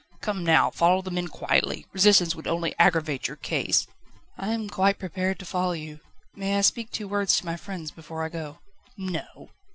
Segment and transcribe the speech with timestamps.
[0.19, 1.85] "Come now, follow the men quietly.
[1.93, 3.85] Resistance would only aggravate your case."
[4.35, 5.99] "I am quite prepared to follow you.
[6.33, 8.57] May I speak two words to my friends before I go?"
[8.97, 9.51] "No."